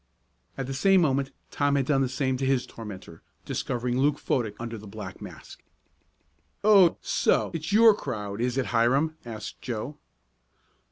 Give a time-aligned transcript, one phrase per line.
[0.57, 4.55] At the same moment Tom had done the same to his tormentor, discovering Luke Fodick
[4.59, 5.61] under the black mask.
[6.63, 9.99] "Oh, so it's your crowd, is it Hiram?" asked Joe.